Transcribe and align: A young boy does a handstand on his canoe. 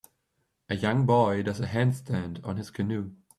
A 0.67 0.75
young 0.75 1.05
boy 1.05 1.43
does 1.43 1.59
a 1.59 1.67
handstand 1.67 2.43
on 2.43 2.57
his 2.57 2.71
canoe. 2.71 3.11